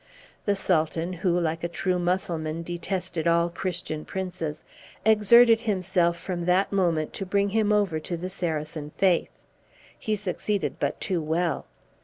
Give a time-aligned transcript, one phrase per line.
[0.45, 4.63] The Sultan, who, like a true Mussulman, detested all Christian princes,
[5.05, 9.29] exerted himself from that moment to bring him over to the Saracen faith.
[9.99, 11.67] He succeeded but too well.